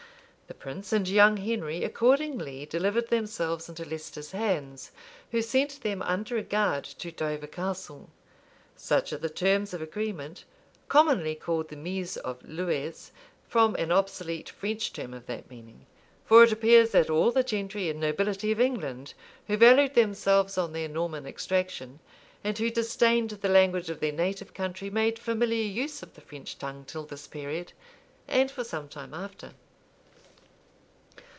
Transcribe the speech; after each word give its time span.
The 0.47 0.55
prince 0.71 0.91
and 0.91 1.07
young 1.07 1.37
Henry 1.37 1.81
accordingly 1.85 2.65
delivered 2.65 3.07
themselves 3.07 3.69
into 3.69 3.85
Leicester's 3.85 4.31
hands, 4.31 4.91
who 5.31 5.41
sent 5.41 5.79
them 5.79 6.01
under 6.01 6.35
a 6.35 6.43
guard 6.43 6.83
to 6.83 7.09
Dover 7.09 7.47
Castle. 7.47 8.09
Such 8.75 9.13
are 9.13 9.17
the 9.17 9.29
terms 9.29 9.73
of 9.73 9.81
agreement, 9.81 10.43
commonly 10.89 11.35
called 11.35 11.69
the 11.69 11.77
Mise 11.77 12.17
of 12.17 12.43
Lewes, 12.45 13.13
from 13.47 13.75
an 13.75 13.93
obsolete 13.93 14.49
French 14.49 14.91
term 14.91 15.13
of 15.13 15.25
that 15.27 15.49
meaning; 15.49 15.85
for 16.25 16.43
it 16.43 16.51
appears 16.51 16.89
that 16.91 17.09
all 17.09 17.31
the 17.31 17.43
gentry 17.43 17.89
and 17.89 18.01
nobility 18.01 18.51
of 18.51 18.59
England, 18.59 19.13
who 19.47 19.55
valued 19.55 19.95
themselves 19.95 20.57
on 20.57 20.73
their 20.73 20.89
Norman 20.89 21.25
extraction, 21.25 22.01
and 22.43 22.57
who 22.57 22.69
disdained 22.69 23.29
the 23.29 23.49
language 23.49 23.89
of 23.89 24.01
their 24.01 24.11
native 24.11 24.53
country, 24.53 24.89
made 24.89 25.17
familiar 25.17 25.63
use 25.63 26.03
of 26.03 26.13
the 26.15 26.21
French 26.21 26.57
tongue 26.59 26.83
till 26.83 27.05
this 27.05 27.25
period, 27.25 27.71
and 28.27 28.51
for 28.51 28.65
some 28.65 28.89
time 28.89 29.13
after. 29.13 29.53